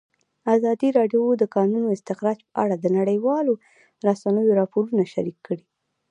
[0.55, 3.53] ازادي راډیو د د کانونو استخراج په اړه د نړیوالو
[4.07, 5.63] رسنیو راپورونه شریک کړي.